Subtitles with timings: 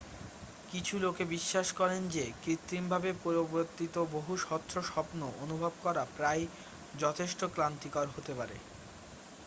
[0.69, 6.47] কিছু লোকে বিশ্বাস করেন যে কৃত্রিমভাবে প্রবর্তিত বহু স্বচ্ছ স্বপ্ন অনুভব করা প্রায়ই
[6.93, 8.55] যথেষ্ট ক্লান্তিকর হতে পারে